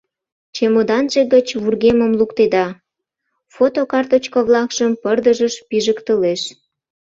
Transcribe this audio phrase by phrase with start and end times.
[0.55, 2.67] Чемоданже гыч вургемым луктеда,
[3.53, 6.41] фотокарточка-влакшым пырдыжыш пижыктылеш.